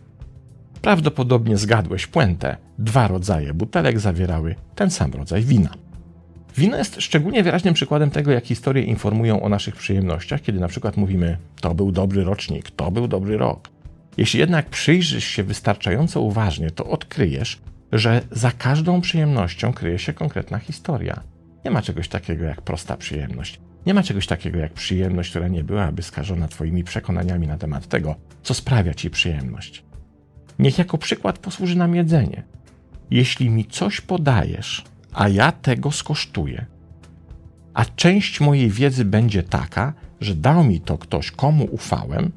Prawdopodobnie 0.86 1.58
zgadłeś 1.58 2.08
puentę. 2.08 2.58
Dwa 2.80 3.08
rodzaje 3.08 3.54
butelek 3.54 4.00
zawierały 4.00 4.56
ten 4.76 4.92
sam 4.92 5.14
rodzaj 5.14 5.42
wina. 5.44 5.70
Wino 6.58 6.78
jest 6.78 7.02
szczególnie 7.02 7.44
wyraźnym 7.44 7.74
przykładem 7.74 8.12
tego, 8.12 8.32
jak 8.32 8.46
historie 8.46 8.84
informują 8.84 9.42
o 9.42 9.50
naszych 9.50 9.76
przyjemnościach, 9.76 10.42
kiedy 10.42 10.60
na 10.60 10.68
przykład 10.68 10.98
mówimy: 10.98 11.38
To 11.62 11.76
był 11.76 11.92
dobry 11.92 12.24
rocznik, 12.24 12.72
to 12.72 12.92
był 12.92 13.08
dobry 13.08 13.38
rok. 13.38 13.70
Jeśli 14.18 14.40
jednak 14.40 14.70
przyjrzysz 14.70 15.24
się 15.24 15.44
wystarczająco 15.44 16.22
uważnie, 16.22 16.72
to 16.72 16.86
odkryjesz, 16.86 17.62
że 17.92 18.22
za 18.32 18.52
każdą 18.52 19.02
przyjemnością 19.02 19.74
kryje 19.74 20.00
się 20.00 20.14
konkretna 20.14 20.60
historia. 20.60 21.24
Nie 21.66 21.72
ma 21.72 21.82
czegoś 21.82 22.08
takiego 22.08 22.46
jak 22.46 22.62
prosta 22.62 22.98
przyjemność. 22.98 23.60
Nie 23.86 23.94
ma 23.94 24.04
czegoś 24.04 24.28
takiego 24.28 24.60
jak 24.60 24.74
przyjemność, 24.74 25.30
która 25.30 25.48
nie 25.48 25.64
byłaby 25.64 26.02
skażona 26.02 26.48
Twoimi 26.48 26.84
przekonaniami 26.84 27.48
na 27.48 27.58
temat 27.58 27.88
tego, 27.88 28.16
co 28.44 28.54
sprawia 28.54 28.94
Ci 28.94 29.10
przyjemność. 29.10 29.86
Niech 30.60 30.78
jako 30.78 30.98
przykład 30.98 31.40
posłuży 31.40 31.78
nam 31.78 31.96
jedzenie. 31.96 32.44
Jeśli 33.12 33.50
mi 33.50 33.66
coś 33.66 34.02
podajesz, 34.02 34.84
a 35.14 35.30
ja 35.30 35.52
tego 35.52 35.92
skosztuję, 35.92 36.66
a 37.74 37.86
część 37.86 38.42
mojej 38.42 38.70
wiedzy 38.70 39.06
będzie 39.06 39.44
taka, 39.44 39.94
że 40.22 40.36
dał 40.36 40.64
mi 40.64 40.82
to 40.82 40.98
ktoś, 40.98 41.32
komu 41.32 41.68
ufałem, 41.72 42.32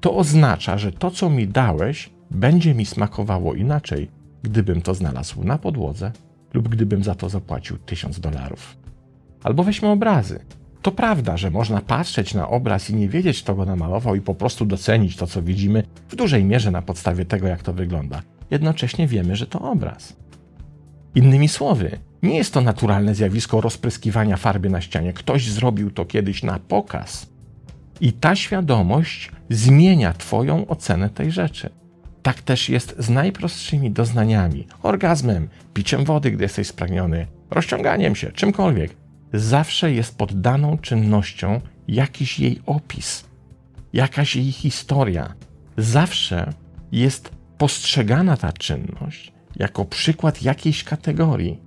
to 0.00 0.16
oznacza, 0.16 0.78
że 0.78 0.92
to, 0.92 1.10
co 1.10 1.30
mi 1.30 1.48
dałeś, 1.48 2.10
będzie 2.30 2.74
mi 2.74 2.86
smakowało 2.86 3.54
inaczej, 3.54 4.10
gdybym 4.42 4.82
to 4.82 4.94
znalazł 4.94 5.44
na 5.44 5.58
podłodze 5.58 6.12
lub 6.54 6.68
gdybym 6.68 7.04
za 7.04 7.14
to 7.14 7.28
zapłacił 7.28 7.78
tysiąc 7.78 8.20
dolarów. 8.20 8.76
Albo 9.42 9.64
weźmy 9.64 9.88
obrazy. 9.88 10.40
To 10.86 10.92
prawda, 10.92 11.36
że 11.36 11.50
można 11.50 11.80
patrzeć 11.80 12.34
na 12.34 12.48
obraz 12.48 12.90
i 12.90 12.94
nie 12.94 13.08
wiedzieć, 13.08 13.42
kto 13.42 13.54
go 13.54 13.64
namalował, 13.64 14.14
i 14.14 14.20
po 14.20 14.34
prostu 14.34 14.64
docenić 14.64 15.16
to, 15.16 15.26
co 15.26 15.42
widzimy, 15.42 15.82
w 16.08 16.16
dużej 16.16 16.44
mierze 16.44 16.70
na 16.70 16.82
podstawie 16.82 17.24
tego, 17.24 17.46
jak 17.46 17.62
to 17.62 17.72
wygląda. 17.72 18.22
Jednocześnie 18.50 19.06
wiemy, 19.06 19.36
że 19.36 19.46
to 19.46 19.60
obraz. 19.60 20.16
Innymi 21.14 21.48
słowy, 21.48 21.98
nie 22.22 22.36
jest 22.36 22.54
to 22.54 22.60
naturalne 22.60 23.14
zjawisko 23.14 23.60
rozpryskiwania 23.60 24.36
farby 24.36 24.70
na 24.70 24.80
ścianie. 24.80 25.12
Ktoś 25.12 25.50
zrobił 25.50 25.90
to 25.90 26.04
kiedyś 26.04 26.42
na 26.42 26.58
pokaz. 26.58 27.26
I 28.00 28.12
ta 28.12 28.36
świadomość 28.36 29.32
zmienia 29.50 30.12
Twoją 30.12 30.66
ocenę 30.66 31.10
tej 31.10 31.32
rzeczy. 31.32 31.70
Tak 32.22 32.42
też 32.42 32.68
jest 32.68 32.94
z 32.98 33.10
najprostszymi 33.10 33.90
doznaniami, 33.90 34.66
orgazmem, 34.82 35.48
piciem 35.74 36.04
wody, 36.04 36.30
gdy 36.30 36.44
jesteś 36.44 36.66
spragniony, 36.66 37.26
rozciąganiem 37.50 38.16
się, 38.16 38.32
czymkolwiek 38.32 39.05
zawsze 39.38 39.92
jest 39.92 40.18
poddaną 40.18 40.78
czynnością 40.78 41.60
jakiś 41.88 42.40
jej 42.40 42.60
opis, 42.66 43.24
jakaś 43.92 44.36
jej 44.36 44.52
historia. 44.52 45.34
Zawsze 45.76 46.52
jest 46.92 47.30
postrzegana 47.58 48.36
ta 48.36 48.52
czynność 48.52 49.32
jako 49.56 49.84
przykład 49.84 50.42
jakiejś 50.42 50.84
kategorii. 50.84 51.60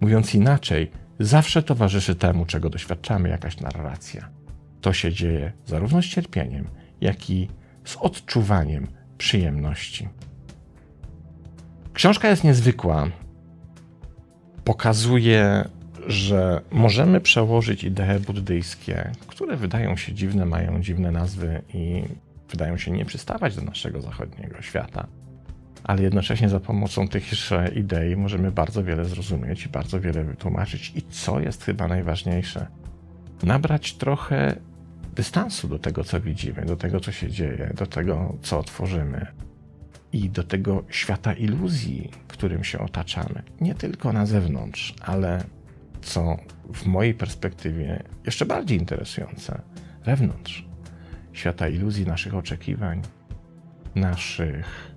Mówiąc 0.00 0.34
inaczej, 0.34 0.90
zawsze 1.20 1.62
towarzyszy 1.62 2.14
temu, 2.14 2.46
czego 2.46 2.70
doświadczamy, 2.70 3.28
jakaś 3.28 3.60
narracja. 3.60 4.28
To 4.80 4.92
się 4.92 5.12
dzieje 5.12 5.52
zarówno 5.66 6.02
z 6.02 6.06
cierpieniem, 6.06 6.68
jak 7.00 7.30
i 7.30 7.48
z 7.84 7.96
odczuwaniem 7.96 8.86
przyjemności. 9.18 10.08
Książka 11.92 12.28
jest 12.28 12.44
niezwykła. 12.44 13.08
Pokazuje 14.64 15.64
że 16.08 16.60
możemy 16.70 17.20
przełożyć 17.20 17.84
idee 17.84 18.20
buddyjskie, 18.26 19.12
które 19.26 19.56
wydają 19.56 19.96
się 19.96 20.12
dziwne, 20.12 20.44
mają 20.44 20.80
dziwne 20.80 21.10
nazwy 21.10 21.62
i 21.74 22.02
wydają 22.50 22.76
się 22.76 22.90
nie 22.90 23.04
przystawać 23.04 23.56
do 23.56 23.62
naszego 23.62 24.00
zachodniego 24.00 24.62
świata, 24.62 25.06
ale 25.84 26.02
jednocześnie 26.02 26.48
za 26.48 26.60
pomocą 26.60 27.08
tychże 27.08 27.70
idei 27.76 28.16
możemy 28.16 28.52
bardzo 28.52 28.84
wiele 28.84 29.04
zrozumieć 29.04 29.66
i 29.66 29.68
bardzo 29.68 30.00
wiele 30.00 30.24
wytłumaczyć. 30.24 30.92
I 30.94 31.02
co 31.02 31.40
jest 31.40 31.64
chyba 31.64 31.88
najważniejsze? 31.88 32.66
Nabrać 33.42 33.94
trochę 33.94 34.56
dystansu 35.16 35.68
do 35.68 35.78
tego, 35.78 36.04
co 36.04 36.20
widzimy, 36.20 36.64
do 36.64 36.76
tego, 36.76 37.00
co 37.00 37.12
się 37.12 37.30
dzieje, 37.30 37.72
do 37.76 37.86
tego, 37.86 38.36
co 38.42 38.62
tworzymy 38.62 39.26
i 40.12 40.30
do 40.30 40.42
tego 40.42 40.84
świata 40.88 41.32
iluzji, 41.32 42.10
którym 42.28 42.64
się 42.64 42.78
otaczamy. 42.78 43.42
Nie 43.60 43.74
tylko 43.74 44.12
na 44.12 44.26
zewnątrz, 44.26 44.94
ale 45.00 45.44
co 46.08 46.36
w 46.74 46.86
mojej 46.86 47.14
perspektywie 47.14 48.02
jeszcze 48.26 48.46
bardziej 48.46 48.78
interesujące, 48.78 49.62
wewnątrz 50.04 50.66
świata 51.32 51.68
iluzji, 51.68 52.06
naszych 52.06 52.34
oczekiwań, 52.34 53.02
naszych 53.94 54.94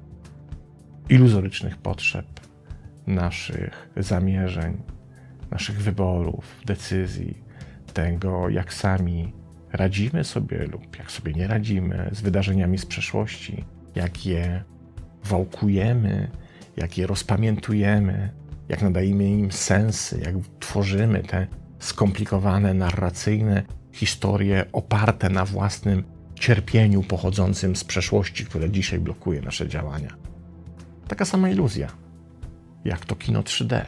iluzorycznych 1.10 1.78
potrzeb, 1.78 2.26
naszych 3.08 3.90
zamierzeń, 3.98 4.82
naszych 5.52 5.82
wyborów, 5.82 6.62
decyzji, 6.66 7.44
tego, 7.94 8.50
jak 8.50 8.74
sami 8.74 9.34
radzimy 9.72 10.24
sobie 10.24 10.68
lub 10.68 10.98
jak 10.98 11.12
sobie 11.12 11.34
nie 11.34 11.48
radzimy 11.48 12.10
z 12.12 12.22
wydarzeniami 12.22 12.78
z 12.78 12.86
przeszłości, 12.86 13.66
jak 13.96 14.26
je 14.26 14.64
wałkujemy, 15.24 16.32
jak 16.78 16.98
je 16.98 17.08
rozpamiętujemy, 17.08 18.41
jak 18.72 18.82
nadajemy 18.82 19.30
im 19.30 19.52
sensy, 19.52 20.22
jak 20.26 20.36
tworzymy 20.60 21.24
te 21.24 21.48
skomplikowane, 21.80 22.74
narracyjne 22.74 23.64
historie 23.92 24.66
oparte 24.74 25.30
na 25.30 25.46
własnym 25.46 26.04
cierpieniu 26.36 27.04
pochodzącym 27.04 27.76
z 27.76 27.84
przeszłości, 27.84 28.46
które 28.46 28.70
dzisiaj 28.70 29.00
blokuje 29.00 29.42
nasze 29.42 29.68
działania. 29.68 30.18
Taka 31.08 31.26
sama 31.26 31.50
iluzja, 31.50 31.88
jak 32.86 33.06
to 33.06 33.16
kino 33.16 33.42
3D. 33.42 33.86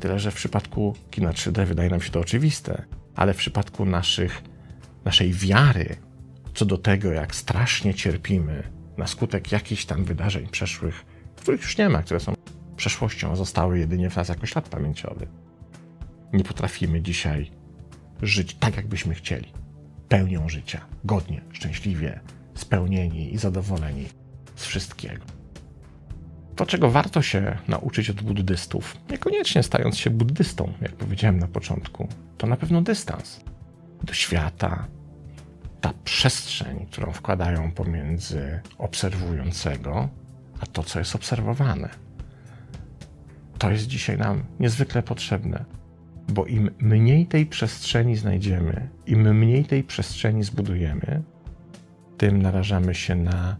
Tyle, 0.00 0.18
że 0.18 0.30
w 0.30 0.34
przypadku 0.34 0.94
kina 1.10 1.30
3D 1.30 1.66
wydaje 1.66 1.90
nam 1.90 2.00
się 2.00 2.10
to 2.10 2.20
oczywiste, 2.20 2.84
ale 3.16 3.34
w 3.34 3.36
przypadku 3.36 3.84
naszych, 3.84 4.42
naszej 5.04 5.32
wiary 5.32 5.96
co 6.54 6.64
do 6.64 6.78
tego, 6.78 7.12
jak 7.12 7.34
strasznie 7.34 7.94
cierpimy 7.94 8.62
na 8.96 9.06
skutek 9.06 9.52
jakichś 9.52 9.84
tam 9.84 10.04
wydarzeń 10.04 10.46
przeszłych, 10.46 11.04
których 11.36 11.60
już 11.60 11.78
nie 11.78 11.88
ma, 11.88 12.02
które 12.02 12.20
są 12.20 12.41
przeszłością, 12.82 13.36
zostały 13.36 13.78
jedynie 13.78 14.10
w 14.10 14.16
nas 14.16 14.28
jako 14.28 14.46
ślad 14.46 14.68
pamięciowy. 14.68 15.26
Nie 16.32 16.44
potrafimy 16.44 17.02
dzisiaj 17.02 17.50
żyć 18.22 18.54
tak, 18.54 18.76
jakbyśmy 18.76 19.14
chcieli. 19.14 19.52
Pełnią 20.08 20.48
życia, 20.48 20.80
godnie, 21.04 21.40
szczęśliwie, 21.52 22.20
spełnieni 22.54 23.34
i 23.34 23.38
zadowoleni 23.38 24.08
z 24.56 24.64
wszystkiego. 24.64 25.24
To, 26.56 26.66
czego 26.66 26.90
warto 26.90 27.22
się 27.22 27.58
nauczyć 27.68 28.10
od 28.10 28.22
buddystów, 28.22 28.96
niekoniecznie 29.10 29.62
stając 29.62 29.98
się 29.98 30.10
buddystą, 30.10 30.72
jak 30.80 30.92
powiedziałem 30.92 31.38
na 31.38 31.48
początku, 31.48 32.08
to 32.38 32.46
na 32.46 32.56
pewno 32.56 32.82
dystans 32.82 33.40
do 34.02 34.12
świata, 34.12 34.86
ta 35.80 35.92
przestrzeń, 36.04 36.86
którą 36.90 37.12
wkładają 37.12 37.72
pomiędzy 37.72 38.60
obserwującego, 38.78 40.08
a 40.60 40.66
to, 40.66 40.82
co 40.82 40.98
jest 40.98 41.14
obserwowane. 41.14 42.01
To 43.62 43.70
jest 43.70 43.86
dzisiaj 43.86 44.18
nam 44.18 44.42
niezwykle 44.60 45.02
potrzebne, 45.02 45.64
bo 46.28 46.46
im 46.46 46.70
mniej 46.78 47.26
tej 47.26 47.46
przestrzeni 47.46 48.16
znajdziemy, 48.16 48.88
im 49.06 49.38
mniej 49.38 49.64
tej 49.64 49.84
przestrzeni 49.84 50.44
zbudujemy, 50.44 51.22
tym 52.18 52.42
narażamy 52.42 52.94
się 52.94 53.14
na 53.14 53.56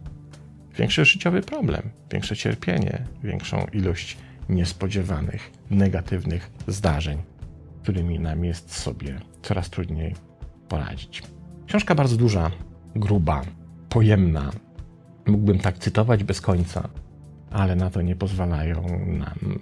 większy 0.77 1.05
życiowy 1.05 1.41
problem, 1.41 1.89
większe 2.11 2.35
cierpienie, 2.35 3.05
większą 3.23 3.65
ilość 3.73 4.17
niespodziewanych, 4.49 5.51
negatywnych 5.69 6.51
zdarzeń, 6.67 7.17
którymi 7.83 8.19
nam 8.19 8.45
jest 8.45 8.73
sobie 8.73 9.19
coraz 9.41 9.69
trudniej 9.69 10.15
poradzić. 10.69 11.23
Książka 11.67 11.95
bardzo 11.95 12.17
duża, 12.17 12.51
gruba, 12.95 13.41
pojemna. 13.89 14.51
Mógłbym 15.25 15.59
tak 15.59 15.77
cytować 15.77 16.23
bez 16.23 16.41
końca, 16.41 16.89
ale 17.51 17.75
na 17.75 17.89
to 17.89 18.01
nie 18.01 18.15
pozwalają 18.15 19.05
nam 19.07 19.59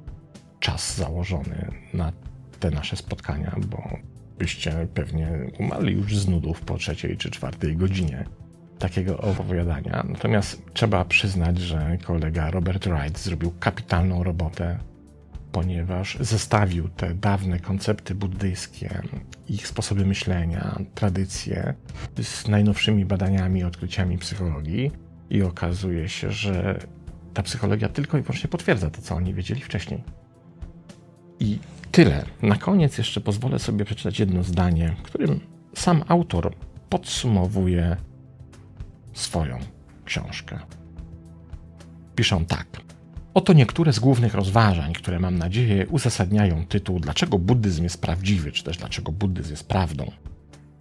czas 0.62 0.98
założony 0.98 1.72
na 1.94 2.12
te 2.60 2.72
nasze 2.72 2.96
spotkania, 2.96 3.56
bo 3.68 3.98
byście 4.40 4.88
pewnie 4.94 5.30
umarli 5.60 5.94
już 5.94 6.18
z 6.18 6.28
nudów 6.28 6.62
po 6.62 6.78
trzeciej 6.78 7.18
czy 7.18 7.32
czwartej 7.32 7.78
godzinie 7.78 8.26
takiego 8.80 9.18
opowiadania. 9.18 10.06
Natomiast 10.10 10.62
trzeba 10.74 11.06
przyznać, 11.06 11.60
że 11.60 11.98
kolega 12.06 12.52
Robert 12.52 12.88
Wright 12.88 13.20
zrobił 13.20 13.54
kapitalną 13.60 14.24
robotę, 14.24 14.80
ponieważ 15.52 16.18
zestawił 16.20 16.90
te 16.90 17.16
dawne 17.16 17.60
koncepty 17.60 18.16
buddyjskie, 18.16 19.02
ich 19.48 19.68
sposoby 19.68 20.06
myślenia, 20.06 20.80
tradycje 20.96 21.74
z 22.22 22.48
najnowszymi 22.48 23.06
badaniami 23.06 23.60
i 23.60 23.64
odkryciami 23.64 24.18
psychologii 24.18 24.92
i 25.30 25.42
okazuje 25.42 26.10
się, 26.10 26.32
że 26.32 26.80
ta 27.34 27.44
psychologia 27.44 27.90
tylko 27.90 28.18
i 28.18 28.22
wyłącznie 28.22 28.50
potwierdza 28.50 28.90
to, 28.90 29.02
co 29.02 29.16
oni 29.16 29.34
wiedzieli 29.34 29.62
wcześniej. 29.62 30.04
I 31.42 31.60
tyle. 31.92 32.26
Na 32.42 32.56
koniec 32.56 32.98
jeszcze 32.98 33.22
pozwolę 33.22 33.60
sobie 33.60 33.86
przeczytać 33.86 34.20
jedno 34.20 34.44
zdanie, 34.44 34.96
którym 35.04 35.40
sam 35.76 36.04
autor 36.08 36.54
podsumowuje 36.90 37.98
swoją 39.14 39.60
książkę. 40.06 40.60
Piszą 42.16 42.46
tak. 42.46 42.68
Oto 43.34 43.54
niektóre 43.54 43.94
z 43.94 44.00
głównych 44.00 44.34
rozważań, 44.34 44.94
które 44.94 45.20
mam 45.20 45.38
nadzieję 45.38 45.88
uzasadniają 45.88 46.66
tytuł 46.66 47.00
Dlaczego 47.00 47.40
buddyzm 47.40 47.84
jest 47.84 48.02
prawdziwy, 48.02 48.52
czy 48.52 48.64
też 48.64 48.78
dlaczego 48.78 49.12
buddyzm 49.12 49.52
jest 49.52 49.68
prawdą. 49.68 50.12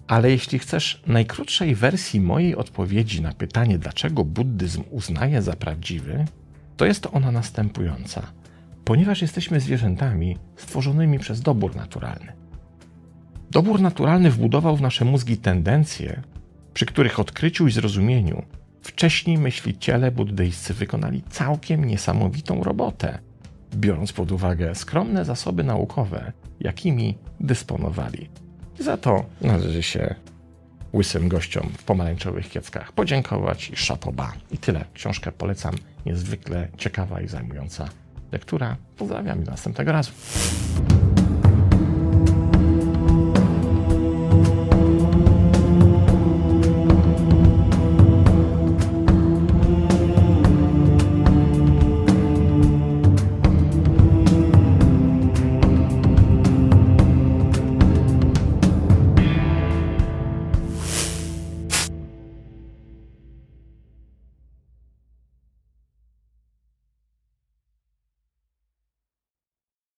Ale 0.06 0.30
jeśli 0.30 0.58
chcesz 0.58 1.02
najkrótszej 1.06 1.74
wersji 1.74 2.20
mojej 2.20 2.56
odpowiedzi 2.56 3.22
na 3.22 3.32
pytanie, 3.32 3.78
dlaczego 3.78 4.24
buddyzm 4.24 4.82
uznaje 4.90 5.42
za 5.42 5.52
prawdziwy, 5.52 6.24
to 6.76 6.86
jest 6.86 7.06
ona 7.12 7.32
następująca. 7.32 8.39
Ponieważ 8.90 9.22
jesteśmy 9.22 9.60
zwierzętami 9.60 10.38
stworzonymi 10.56 11.18
przez 11.18 11.40
dobór 11.40 11.76
naturalny. 11.76 12.32
Dobór 13.50 13.80
naturalny 13.80 14.30
wbudował 14.30 14.76
w 14.76 14.80
nasze 14.80 15.04
mózgi 15.04 15.36
tendencje, 15.36 16.22
przy 16.74 16.86
których 16.86 17.20
odkryciu 17.20 17.66
i 17.66 17.72
zrozumieniu 17.72 18.42
wcześniej 18.82 19.38
myśliciele 19.38 20.10
buddyjscy 20.10 20.74
wykonali 20.74 21.22
całkiem 21.22 21.84
niesamowitą 21.84 22.62
robotę, 22.62 23.18
biorąc 23.74 24.12
pod 24.12 24.32
uwagę 24.32 24.74
skromne 24.74 25.24
zasoby 25.24 25.64
naukowe, 25.64 26.32
jakimi 26.60 27.18
dysponowali. 27.40 28.28
Za 28.78 28.96
to 28.96 29.24
należy 29.40 29.82
się 29.82 30.14
łysym 30.94 31.28
gościom 31.28 31.68
w 31.78 31.84
pomarańczowych 31.84 32.48
kieckach 32.50 32.92
podziękować 32.92 33.70
i 33.70 33.76
szapoba. 33.76 34.32
I 34.50 34.58
tyle. 34.58 34.84
Książkę 34.94 35.32
polecam. 35.32 35.74
Niezwykle 36.06 36.68
ciekawa 36.76 37.20
i 37.20 37.28
zajmująca 37.28 37.88
lektura. 38.32 38.76
Pozdrawiam 38.96 39.40
i 39.42 39.44
do 39.44 39.50
następnego 39.50 39.92
razu. 39.92 40.12